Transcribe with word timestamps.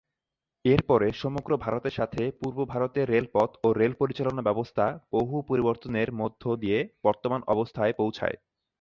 এর 0.65 0.81
পরে 0.89 1.07
সমগ্র 1.21 1.51
ভারতের 1.57 1.97
সাথে 1.99 2.21
পূর্ব 2.39 2.57
ভারতের 2.65 3.05
রেলপথ 3.09 3.49
ও 3.63 3.77
রেল 3.79 3.93
পরিচালনা 4.01 4.41
ব্যবস্থা 4.43 4.85
বহু 5.15 5.35
পরিবর্তনের 5.49 6.09
মধ্যদিয়ে 6.21 6.77
বর্তমান 7.03 7.41
অবস্থায় 7.47 7.93
পৌঁছায়। 7.99 8.37